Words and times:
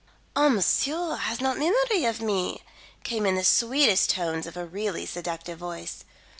"Ah, 0.35 0.49
monsieur 0.49 1.13
has 1.15 1.39
not 1.41 1.59
memory 1.59 2.05
of 2.05 2.21
me," 2.21 2.63
came 3.03 3.23
in 3.27 3.35
the 3.35 3.43
sweetest 3.43 4.09
tones 4.09 4.47
of 4.47 4.57
a 4.57 4.65
really 4.65 5.05
seductive 5.05 5.59
voice. 5.59 6.05